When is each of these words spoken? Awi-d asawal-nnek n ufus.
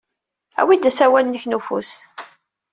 Awi-d 0.59 0.89
asawal-nnek 0.89 1.43
n 1.47 1.57
ufus. 1.57 1.93